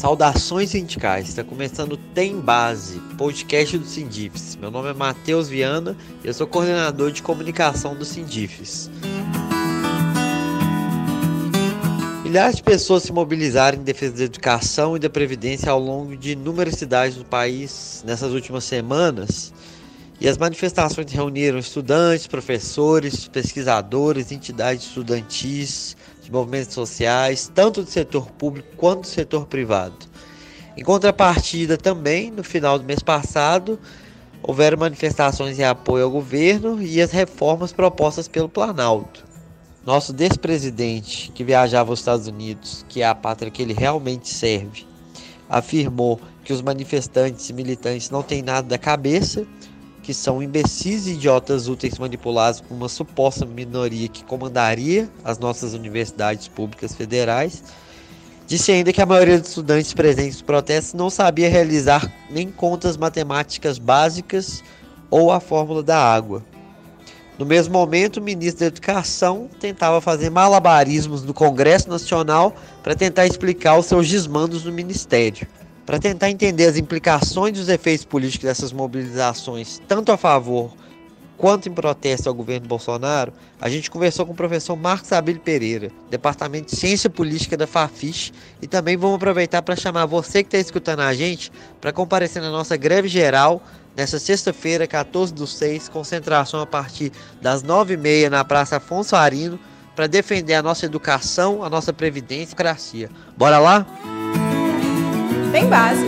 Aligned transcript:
Saudações 0.00 0.70
sindicais, 0.70 1.28
está 1.28 1.44
começando 1.44 1.94
Tem 2.14 2.40
Base, 2.40 2.98
podcast 3.18 3.76
do 3.76 3.84
Sindifes. 3.84 4.56
Meu 4.56 4.70
nome 4.70 4.88
é 4.88 4.94
Matheus 4.94 5.46
Viana 5.46 5.94
e 6.24 6.26
eu 6.26 6.32
sou 6.32 6.46
coordenador 6.46 7.12
de 7.12 7.22
comunicação 7.22 7.94
do 7.94 8.02
Sindifes. 8.02 8.90
Milhares 12.24 12.56
de 12.56 12.62
pessoas 12.62 13.02
se 13.02 13.12
mobilizaram 13.12 13.76
em 13.76 13.82
defesa 13.82 14.16
da 14.16 14.24
educação 14.24 14.96
e 14.96 14.98
da 14.98 15.10
previdência 15.10 15.70
ao 15.70 15.78
longo 15.78 16.16
de 16.16 16.30
inúmeras 16.30 16.76
cidades 16.76 17.18
do 17.18 17.24
país 17.26 18.02
nessas 18.06 18.32
últimas 18.32 18.64
semanas. 18.64 19.52
E 20.20 20.28
as 20.28 20.36
manifestações 20.36 21.10
reuniram 21.10 21.58
estudantes, 21.58 22.26
professores, 22.26 23.26
pesquisadores, 23.26 24.30
entidades 24.30 24.84
estudantis, 24.84 25.96
de 26.22 26.30
movimentos 26.30 26.74
sociais, 26.74 27.50
tanto 27.54 27.82
do 27.82 27.90
setor 27.90 28.30
público 28.32 28.68
quanto 28.76 29.02
do 29.02 29.06
setor 29.06 29.46
privado. 29.46 29.96
Em 30.76 30.84
contrapartida, 30.84 31.78
também, 31.78 32.30
no 32.30 32.44
final 32.44 32.78
do 32.78 32.84
mês 32.84 33.00
passado, 33.00 33.78
houveram 34.42 34.76
manifestações 34.76 35.58
em 35.58 35.64
apoio 35.64 36.04
ao 36.04 36.10
governo 36.10 36.82
e 36.82 37.00
as 37.00 37.10
reformas 37.10 37.72
propostas 37.72 38.28
pelo 38.28 38.48
Planalto. 38.48 39.24
Nosso 39.86 40.12
despresidente, 40.12 41.32
que 41.32 41.42
viajava 41.42 41.90
aos 41.90 42.00
Estados 42.00 42.26
Unidos, 42.26 42.84
que 42.90 43.00
é 43.00 43.06
a 43.06 43.14
pátria 43.14 43.50
que 43.50 43.62
ele 43.62 43.72
realmente 43.72 44.28
serve, 44.28 44.86
afirmou 45.48 46.20
que 46.44 46.52
os 46.52 46.60
manifestantes 46.60 47.48
e 47.48 47.54
militantes 47.54 48.10
não 48.10 48.22
têm 48.22 48.42
nada 48.42 48.68
da 48.68 48.76
cabeça 48.76 49.46
que 50.02 50.14
são 50.14 50.42
imbecis 50.42 51.06
e 51.06 51.12
idiotas 51.12 51.68
úteis 51.68 51.98
manipulados 51.98 52.60
por 52.60 52.74
uma 52.74 52.88
suposta 52.88 53.44
minoria 53.44 54.08
que 54.08 54.24
comandaria 54.24 55.08
as 55.24 55.38
nossas 55.38 55.74
universidades 55.74 56.48
públicas 56.48 56.94
federais. 56.94 57.62
Disse 58.46 58.72
ainda 58.72 58.92
que 58.92 59.00
a 59.00 59.06
maioria 59.06 59.38
dos 59.38 59.50
estudantes 59.50 59.92
presentes 59.92 60.34
nos 60.34 60.42
protestos 60.42 60.94
não 60.94 61.08
sabia 61.08 61.48
realizar 61.48 62.12
nem 62.30 62.50
contas 62.50 62.96
matemáticas 62.96 63.78
básicas 63.78 64.62
ou 65.10 65.30
a 65.30 65.38
fórmula 65.38 65.82
da 65.82 65.98
água. 65.98 66.42
No 67.38 67.46
mesmo 67.46 67.72
momento, 67.72 68.18
o 68.18 68.22
ministro 68.22 68.60
da 68.60 68.66
Educação 68.66 69.48
tentava 69.58 70.00
fazer 70.00 70.28
malabarismos 70.30 71.22
no 71.22 71.32
Congresso 71.32 71.88
Nacional 71.88 72.54
para 72.82 72.94
tentar 72.94 73.26
explicar 73.26 73.78
os 73.78 73.86
seus 73.86 74.08
desmandos 74.08 74.64
no 74.64 74.72
ministério. 74.72 75.46
Para 75.90 75.98
tentar 75.98 76.30
entender 76.30 76.66
as 76.66 76.76
implicações 76.76 77.58
e 77.58 77.60
os 77.60 77.68
efeitos 77.68 78.04
políticos 78.04 78.44
dessas 78.44 78.72
mobilizações, 78.72 79.82
tanto 79.88 80.12
a 80.12 80.16
favor 80.16 80.72
quanto 81.36 81.68
em 81.68 81.72
protesto 81.72 82.28
ao 82.28 82.34
governo 82.34 82.68
Bolsonaro, 82.68 83.32
a 83.60 83.68
gente 83.68 83.90
conversou 83.90 84.24
com 84.24 84.32
o 84.32 84.36
professor 84.36 84.76
Marcos 84.76 85.12
Abílio 85.12 85.40
Pereira, 85.40 85.90
Departamento 86.08 86.70
de 86.72 86.76
Ciência 86.76 87.10
Política 87.10 87.56
da 87.56 87.66
Fafiche, 87.66 88.30
e 88.62 88.68
também 88.68 88.96
vamos 88.96 89.16
aproveitar 89.16 89.62
para 89.62 89.74
chamar 89.74 90.06
você 90.06 90.44
que 90.44 90.46
está 90.46 90.58
escutando 90.58 91.00
a 91.00 91.12
gente 91.12 91.50
para 91.80 91.92
comparecer 91.92 92.40
na 92.40 92.52
nossa 92.52 92.76
greve 92.76 93.08
geral 93.08 93.60
nessa 93.96 94.20
sexta-feira, 94.20 94.86
14 94.86 95.34
do 95.34 95.44
6, 95.44 95.88
concentração 95.88 96.60
a 96.60 96.66
partir 96.66 97.10
das 97.42 97.64
9h30 97.64 98.28
na 98.28 98.44
Praça 98.44 98.76
Afonso 98.76 99.16
Arino, 99.16 99.58
para 99.96 100.06
defender 100.06 100.54
a 100.54 100.62
nossa 100.62 100.86
educação, 100.86 101.64
a 101.64 101.68
nossa 101.68 101.92
previdência 101.92 102.52
e 102.52 102.56
democracia. 102.56 103.10
Bora 103.36 103.58
lá? 103.58 103.84
Tem 105.52 105.68
base. 105.68 106.04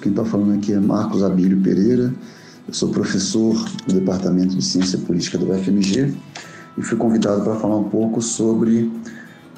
Quem 0.00 0.12
está 0.12 0.24
falando 0.24 0.54
aqui 0.54 0.72
é 0.72 0.80
Marcos 0.80 1.22
Abílio 1.22 1.60
Pereira. 1.60 2.14
Eu 2.66 2.72
sou 2.72 2.88
professor 2.88 3.54
do 3.86 3.94
Departamento 3.94 4.56
de 4.56 4.64
Ciência 4.64 4.98
Política 4.98 5.36
do 5.36 5.52
UFMG 5.52 6.14
e 6.78 6.82
fui 6.82 6.96
convidado 6.96 7.42
para 7.42 7.56
falar 7.56 7.76
um 7.76 7.90
pouco 7.90 8.22
sobre 8.22 8.90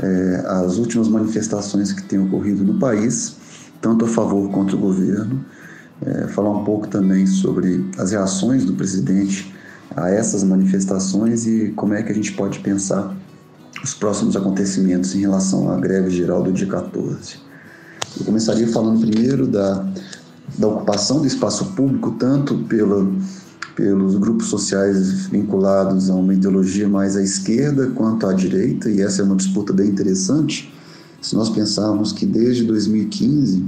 é, 0.00 0.44
as 0.46 0.78
últimas 0.78 1.06
manifestações 1.06 1.92
que 1.92 2.02
têm 2.02 2.18
ocorrido 2.18 2.64
no 2.64 2.76
país, 2.80 3.36
tanto 3.80 4.04
a 4.04 4.08
favor 4.08 4.50
quanto 4.50 4.74
o 4.74 4.80
governo. 4.80 5.44
É, 6.04 6.26
falar 6.26 6.50
um 6.50 6.64
pouco 6.64 6.88
também 6.88 7.24
sobre 7.24 7.88
as 7.98 8.10
reações 8.10 8.64
do 8.64 8.72
presidente 8.72 9.54
a 9.94 10.10
essas 10.10 10.42
manifestações 10.42 11.46
e 11.46 11.72
como 11.76 11.94
é 11.94 12.02
que 12.02 12.10
a 12.10 12.14
gente 12.14 12.32
pode 12.32 12.58
pensar 12.58 13.16
os 13.84 13.94
próximos 13.94 14.34
acontecimentos 14.34 15.14
em 15.14 15.20
relação 15.20 15.70
à 15.70 15.76
greve 15.78 16.10
geral 16.10 16.42
do 16.42 16.50
dia 16.50 16.66
14. 16.66 17.51
Eu 18.18 18.24
começaria 18.24 18.68
falando 18.68 19.00
primeiro 19.00 19.46
da, 19.46 19.86
da 20.58 20.68
ocupação 20.68 21.20
do 21.20 21.26
espaço 21.26 21.66
público, 21.76 22.12
tanto 22.18 22.56
pela, 22.64 23.10
pelos 23.74 24.16
grupos 24.16 24.48
sociais 24.48 25.26
vinculados 25.26 26.10
a 26.10 26.14
uma 26.14 26.34
ideologia 26.34 26.88
mais 26.88 27.16
à 27.16 27.22
esquerda 27.22 27.88
quanto 27.88 28.26
à 28.26 28.32
direita, 28.32 28.90
e 28.90 29.00
essa 29.00 29.22
é 29.22 29.24
uma 29.24 29.36
disputa 29.36 29.72
bem 29.72 29.88
interessante. 29.88 30.72
Se 31.20 31.34
nós 31.34 31.48
pensarmos 31.48 32.12
que 32.12 32.26
desde 32.26 32.64
2015 32.64 33.64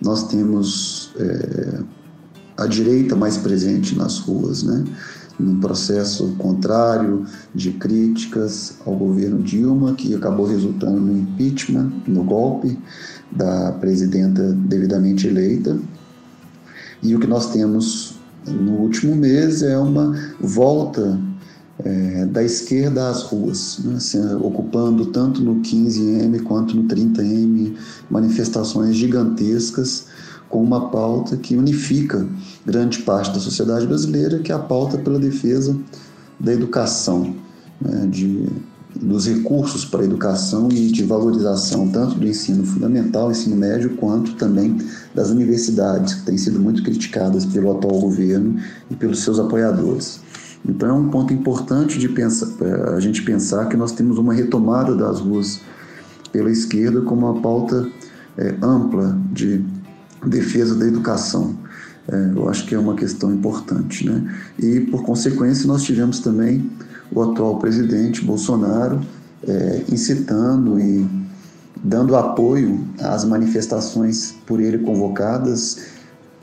nós 0.00 0.28
temos 0.28 1.12
é, 1.16 1.80
a 2.56 2.66
direita 2.66 3.16
mais 3.16 3.36
presente 3.36 3.96
nas 3.96 4.18
ruas, 4.18 4.62
né? 4.62 4.84
Num 5.38 5.58
processo 5.58 6.34
contrário 6.38 7.26
de 7.54 7.72
críticas 7.72 8.74
ao 8.86 8.94
governo 8.94 9.42
Dilma, 9.42 9.94
que 9.94 10.14
acabou 10.14 10.46
resultando 10.46 11.00
no 11.00 11.16
impeachment, 11.16 11.92
no 12.06 12.22
golpe 12.22 12.78
da 13.30 13.72
presidenta 13.72 14.52
devidamente 14.52 15.26
eleita. 15.26 15.78
E 17.02 17.14
o 17.14 17.20
que 17.20 17.26
nós 17.26 17.52
temos 17.52 18.14
no 18.46 18.72
último 18.72 19.14
mês 19.16 19.62
é 19.62 19.76
uma 19.78 20.14
volta 20.40 21.18
é, 21.78 22.26
da 22.26 22.42
esquerda 22.42 23.08
às 23.08 23.22
ruas, 23.22 23.80
né, 23.84 23.98
ocupando 24.40 25.06
tanto 25.06 25.42
no 25.42 25.56
15M 25.56 26.42
quanto 26.42 26.76
no 26.76 26.84
30M 26.84 27.74
manifestações 28.08 28.94
gigantescas 28.94 30.06
com 30.54 30.62
uma 30.62 30.88
pauta 30.88 31.36
que 31.36 31.56
unifica 31.56 32.24
grande 32.64 33.00
parte 33.00 33.32
da 33.32 33.40
sociedade 33.40 33.88
brasileira, 33.88 34.38
que 34.38 34.52
é 34.52 34.54
a 34.54 34.58
pauta 34.60 34.96
pela 34.96 35.18
defesa 35.18 35.76
da 36.38 36.52
educação, 36.52 37.34
né, 37.80 38.06
de, 38.08 38.46
dos 38.94 39.26
recursos 39.26 39.84
para 39.84 40.02
a 40.02 40.04
educação 40.04 40.68
e 40.70 40.92
de 40.92 41.02
valorização 41.02 41.88
tanto 41.88 42.14
do 42.14 42.28
ensino 42.28 42.64
fundamental, 42.64 43.32
ensino 43.32 43.56
médio, 43.56 43.96
quanto 43.96 44.34
também 44.34 44.78
das 45.12 45.28
universidades, 45.30 46.14
que 46.14 46.22
têm 46.22 46.38
sido 46.38 46.60
muito 46.60 46.84
criticadas 46.84 47.44
pelo 47.44 47.72
atual 47.76 47.98
governo 47.98 48.60
e 48.88 48.94
pelos 48.94 49.24
seus 49.24 49.40
apoiadores. 49.40 50.20
Então 50.64 50.88
é 50.88 50.92
um 50.92 51.08
ponto 51.08 51.34
importante 51.34 51.98
de 51.98 52.08
pensar, 52.10 52.46
a 52.94 53.00
gente 53.00 53.22
pensar 53.22 53.68
que 53.68 53.76
nós 53.76 53.90
temos 53.90 54.18
uma 54.18 54.32
retomada 54.32 54.94
das 54.94 55.18
ruas 55.18 55.60
pela 56.30 56.48
esquerda 56.48 57.00
como 57.00 57.26
uma 57.26 57.42
pauta 57.42 57.88
é, 58.38 58.54
ampla 58.62 59.18
de 59.32 59.64
defesa 60.28 60.74
da 60.74 60.86
educação. 60.86 61.56
É, 62.08 62.32
eu 62.36 62.48
acho 62.48 62.66
que 62.66 62.74
é 62.74 62.78
uma 62.78 62.94
questão 62.94 63.32
importante. 63.32 64.08
Né? 64.08 64.34
E, 64.58 64.80
por 64.80 65.02
consequência, 65.04 65.66
nós 65.66 65.82
tivemos 65.82 66.20
também 66.20 66.70
o 67.10 67.22
atual 67.22 67.58
presidente 67.58 68.24
Bolsonaro 68.24 69.00
é, 69.46 69.82
incitando 69.90 70.78
e 70.78 71.06
dando 71.82 72.16
apoio 72.16 72.80
às 73.00 73.24
manifestações 73.24 74.34
por 74.46 74.60
ele 74.60 74.78
convocadas 74.78 75.78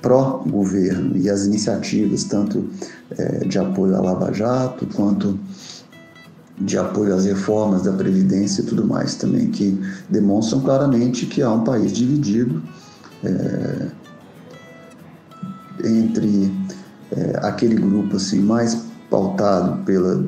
pró-governo 0.01 1.15
e 1.17 1.29
as 1.29 1.45
iniciativas, 1.45 2.23
tanto 2.23 2.69
é, 3.17 3.45
de 3.45 3.59
apoio 3.59 3.95
à 3.95 4.01
Lava 4.01 4.33
Jato, 4.33 4.87
quanto 4.95 5.39
de 6.59 6.77
apoio 6.77 7.15
às 7.15 7.25
reformas 7.25 7.83
da 7.83 7.91
Previdência 7.91 8.61
e 8.61 8.65
tudo 8.65 8.85
mais 8.85 9.15
também, 9.15 9.49
que 9.49 9.79
demonstram 10.09 10.61
claramente 10.61 11.25
que 11.25 11.41
há 11.41 11.51
um 11.51 11.63
país 11.63 11.91
dividido 11.91 12.61
é, 13.23 13.87
entre 15.83 16.51
é, 17.11 17.39
aquele 17.43 17.75
grupo 17.75 18.15
assim 18.15 18.39
mais 18.39 18.75
pautado 19.09 19.83
pela 19.83 20.23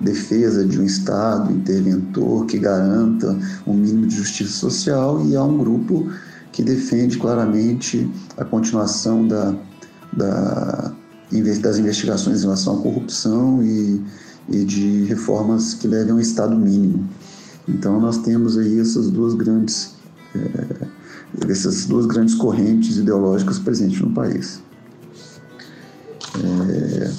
defesa 0.00 0.64
de 0.64 0.78
um 0.78 0.84
Estado 0.84 1.52
interventor 1.52 2.46
que 2.46 2.58
garanta 2.58 3.36
um 3.66 3.74
mínimo 3.74 4.06
de 4.06 4.16
justiça 4.16 4.52
social 4.52 5.24
e 5.26 5.36
há 5.36 5.42
um 5.42 5.58
grupo 5.58 6.10
que 6.52 6.62
defende 6.62 7.18
claramente 7.18 8.10
a 8.36 8.44
continuação 8.44 9.26
da, 9.26 9.54
da, 10.12 10.92
das 11.60 11.78
investigações 11.78 12.40
em 12.40 12.42
relação 12.42 12.78
à 12.78 12.82
corrupção 12.82 13.62
e, 13.62 14.02
e 14.48 14.64
de 14.64 15.04
reformas 15.04 15.74
que 15.74 15.86
levem 15.86 16.12
a 16.12 16.14
um 16.16 16.20
Estado 16.20 16.56
mínimo. 16.56 17.08
Então 17.68 18.00
nós 18.00 18.18
temos 18.18 18.58
aí 18.58 18.80
essas 18.80 19.10
duas 19.10 19.34
grandes 19.34 19.94
é, 20.34 20.86
dessas 21.46 21.86
duas 21.86 22.06
grandes 22.06 22.34
correntes 22.34 22.96
ideológicas 22.96 23.58
presentes 23.58 24.00
no 24.00 24.10
país. 24.10 24.62
É... 26.36 27.10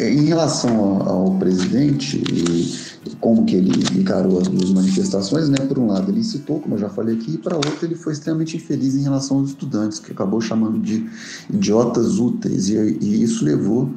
Em 0.00 0.26
relação 0.26 0.78
ao, 0.78 1.08
ao 1.08 1.38
presidente 1.38 2.22
e 2.22 2.88
como 3.20 3.44
que 3.44 3.56
ele 3.56 3.72
encarou 3.98 4.38
as 4.40 4.46
duas 4.46 4.70
manifestações, 4.70 5.48
né? 5.48 5.56
Por 5.66 5.78
um 5.78 5.88
lado 5.88 6.10
ele 6.10 6.20
incitou, 6.20 6.60
como 6.60 6.76
eu 6.76 6.78
já 6.78 6.88
falei 6.88 7.16
aqui, 7.16 7.34
e 7.34 7.38
para 7.38 7.56
outro 7.56 7.78
ele 7.82 7.94
foi 7.94 8.12
extremamente 8.12 8.56
infeliz 8.56 8.94
em 8.94 9.02
relação 9.02 9.38
aos 9.38 9.50
estudantes, 9.50 9.98
que 9.98 10.12
acabou 10.12 10.40
chamando 10.40 10.78
de 10.78 11.08
idiotas 11.52 12.18
úteis, 12.18 12.68
e, 12.68 12.76
e 12.76 13.22
isso 13.22 13.44
levou 13.44 13.90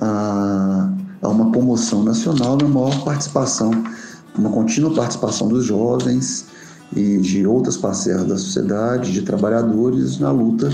a, 0.00 0.92
a 1.20 1.28
uma 1.28 1.52
comoção 1.52 2.02
nacional 2.02 2.56
na 2.56 2.66
maior 2.66 3.04
participação 3.04 3.70
uma 4.36 4.50
contínua 4.50 4.94
participação 4.94 5.48
dos 5.48 5.64
jovens 5.64 6.46
e 6.94 7.18
de 7.18 7.46
outras 7.46 7.76
parcelas 7.76 8.26
da 8.26 8.36
sociedade, 8.36 9.12
de 9.12 9.22
trabalhadores, 9.22 10.18
na 10.18 10.30
luta 10.30 10.70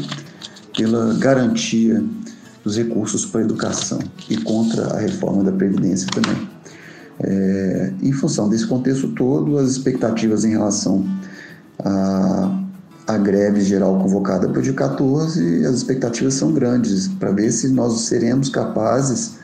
pela 0.77 1.15
garantia 1.15 2.05
dos 2.65 2.77
recursos 2.77 3.25
para 3.25 3.41
a 3.41 3.45
educação 3.45 3.99
e 4.29 4.37
contra 4.37 4.95
a 4.95 4.99
reforma 4.99 5.43
da 5.43 5.53
Previdência 5.53 6.09
também. 6.09 6.49
É, 7.21 7.93
em 8.01 8.13
função 8.13 8.49
desse 8.49 8.67
contexto 8.67 9.09
todo, 9.09 9.59
as 9.59 9.71
expectativas 9.71 10.45
em 10.45 10.51
relação 10.51 11.05
à, 11.85 12.63
à 13.07 13.19
greve 13.19 13.61
geral 13.61 13.99
convocada 13.99 14.49
para 14.49 14.61
o 14.61 14.63
dia 14.63 14.73
14, 14.73 15.65
as 15.65 15.77
expectativas 15.77 16.35
são 16.35 16.53
grandes 16.53 17.09
para 17.09 17.33
ver 17.33 17.51
se 17.51 17.69
nós 17.69 18.03
seremos 18.03 18.49
capazes 18.49 19.39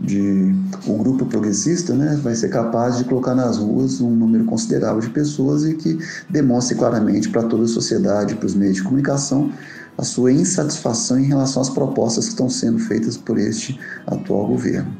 de 0.00 0.54
o 0.86 0.96
grupo 0.96 1.26
progressista 1.26 1.94
né, 1.94 2.18
vai 2.22 2.34
ser 2.34 2.48
capaz 2.48 2.98
de 2.98 3.04
colocar 3.04 3.34
nas 3.34 3.56
ruas 3.58 4.00
um 4.00 4.10
número 4.10 4.44
considerável 4.44 5.00
de 5.00 5.10
pessoas 5.10 5.64
e 5.64 5.74
que 5.74 5.98
demonstre 6.30 6.76
claramente 6.76 7.28
para 7.28 7.42
toda 7.42 7.64
a 7.64 7.68
sociedade, 7.68 8.36
para 8.36 8.46
os 8.46 8.54
meios 8.54 8.76
de 8.76 8.82
comunicação, 8.82 9.52
a 9.96 10.04
sua 10.04 10.32
insatisfação 10.32 11.18
em 11.18 11.24
relação 11.24 11.60
às 11.60 11.68
propostas 11.68 12.26
que 12.26 12.30
estão 12.30 12.48
sendo 12.48 12.78
feitas 12.78 13.16
por 13.16 13.38
este 13.38 13.78
atual 14.06 14.46
governo. 14.46 14.92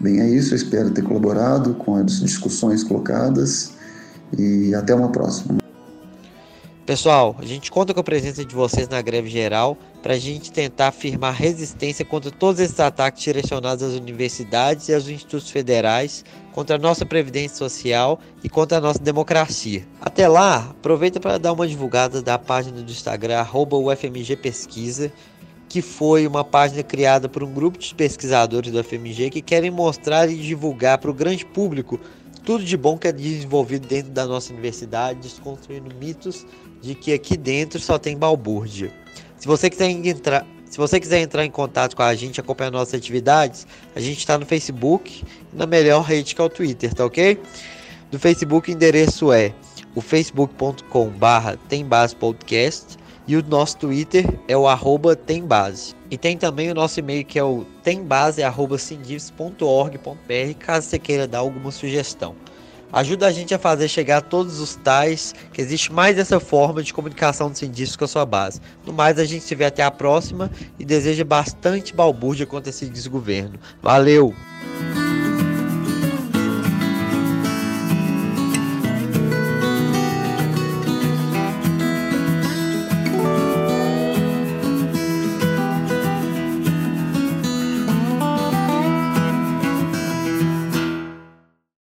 Bem, 0.00 0.20
é 0.20 0.30
isso. 0.30 0.54
Eu 0.54 0.56
espero 0.56 0.90
ter 0.90 1.02
colaborado 1.02 1.74
com 1.74 1.96
as 1.96 2.20
discussões 2.20 2.82
colocadas 2.82 3.72
e 4.36 4.74
até 4.74 4.94
uma 4.94 5.10
próxima. 5.10 5.67
Pessoal, 6.88 7.36
a 7.38 7.44
gente 7.44 7.70
conta 7.70 7.92
com 7.92 8.00
a 8.00 8.02
presença 8.02 8.42
de 8.42 8.54
vocês 8.54 8.88
na 8.88 9.02
greve 9.02 9.28
geral 9.28 9.76
para 10.02 10.14
a 10.14 10.18
gente 10.18 10.50
tentar 10.50 10.90
firmar 10.90 11.34
resistência 11.34 12.02
contra 12.02 12.30
todos 12.30 12.62
esses 12.62 12.80
ataques 12.80 13.22
direcionados 13.22 13.84
às 13.84 13.92
universidades 13.92 14.88
e 14.88 14.94
aos 14.94 15.06
institutos 15.06 15.50
federais, 15.50 16.24
contra 16.50 16.76
a 16.76 16.78
nossa 16.78 17.04
previdência 17.04 17.58
social 17.58 18.18
e 18.42 18.48
contra 18.48 18.78
a 18.78 18.80
nossa 18.80 19.00
democracia. 19.00 19.86
Até 20.00 20.26
lá, 20.26 20.70
aproveita 20.70 21.20
para 21.20 21.36
dar 21.36 21.52
uma 21.52 21.68
divulgada 21.68 22.22
da 22.22 22.38
página 22.38 22.80
do 22.80 22.90
Instagram 22.90 23.44
@ufmgpesquisa, 23.44 25.12
que 25.68 25.82
foi 25.82 26.26
uma 26.26 26.42
página 26.42 26.82
criada 26.82 27.28
por 27.28 27.44
um 27.44 27.52
grupo 27.52 27.76
de 27.76 27.94
pesquisadores 27.94 28.72
do 28.72 28.82
FMG 28.82 29.28
que 29.28 29.42
querem 29.42 29.70
mostrar 29.70 30.26
e 30.30 30.36
divulgar 30.36 30.96
para 30.96 31.10
o 31.10 31.14
grande 31.14 31.44
público 31.44 32.00
tudo 32.48 32.64
de 32.64 32.78
bom 32.78 32.96
que 32.96 33.06
é 33.06 33.12
desenvolvido 33.12 33.86
dentro 33.86 34.10
da 34.10 34.24
nossa 34.24 34.54
universidade, 34.54 35.20
desconstruindo 35.20 35.94
mitos 35.96 36.46
de 36.80 36.94
que 36.94 37.12
aqui 37.12 37.36
dentro 37.36 37.78
só 37.78 37.98
tem 37.98 38.16
balbúrdia. 38.16 38.90
Se 39.36 39.46
você 39.46 39.68
quiser 39.68 39.90
entrar, 39.90 40.46
se 40.64 40.78
você 40.78 40.98
quiser 40.98 41.20
entrar 41.20 41.44
em 41.44 41.50
contato 41.50 41.94
com 41.94 42.02
a 42.02 42.14
gente, 42.14 42.40
acompanhar 42.40 42.70
nossas 42.70 42.94
atividades, 42.94 43.66
a 43.94 44.00
gente 44.00 44.16
está 44.16 44.38
no 44.38 44.46
Facebook 44.46 45.26
e 45.52 45.56
na 45.58 45.66
melhor 45.66 46.00
rede 46.00 46.34
que 46.34 46.40
é 46.40 46.44
o 46.44 46.48
Twitter, 46.48 46.94
tá 46.94 47.04
ok? 47.04 47.38
No 48.10 48.18
Facebook 48.18 48.70
o 48.70 48.72
endereço 48.72 49.30
é 49.30 49.52
o 49.94 50.00
facebook.com 50.00 51.10
barra 51.10 51.58
podcast 52.18 52.96
e 53.28 53.36
o 53.36 53.44
nosso 53.46 53.76
Twitter 53.76 54.24
é 54.48 54.56
o 54.56 54.66
arroba 54.66 55.14
tembase. 55.14 55.94
E 56.10 56.16
tem 56.16 56.38
também 56.38 56.70
o 56.70 56.74
nosso 56.74 56.98
e-mail 56.98 57.24
que 57.26 57.38
é 57.38 57.44
o 57.44 57.66
tembase.org.br 57.82 58.54
caso 60.58 60.88
você 60.88 60.98
queira 60.98 61.28
dar 61.28 61.40
alguma 61.40 61.70
sugestão. 61.70 62.34
Ajuda 62.90 63.26
a 63.26 63.30
gente 63.30 63.54
a 63.54 63.58
fazer 63.58 63.86
chegar 63.86 64.22
todos 64.22 64.60
os 64.60 64.74
tais, 64.76 65.34
que 65.52 65.60
existe 65.60 65.92
mais 65.92 66.16
essa 66.16 66.40
forma 66.40 66.82
de 66.82 66.94
comunicação 66.94 67.50
dos 67.50 67.58
cientistas 67.58 67.96
com 67.96 68.06
a 68.06 68.08
sua 68.08 68.24
base. 68.24 68.62
No 68.86 68.94
mais, 68.94 69.18
a 69.18 69.26
gente 69.26 69.44
se 69.44 69.54
vê 69.54 69.66
até 69.66 69.82
a 69.82 69.90
próxima 69.90 70.50
e 70.78 70.86
deseja 70.86 71.22
bastante 71.22 71.94
balbúrdia 71.94 72.46
contra 72.46 72.70
esse 72.70 72.86
desgoverno. 72.86 73.58
Valeu! 73.82 74.34